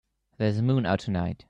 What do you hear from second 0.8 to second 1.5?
out tonight.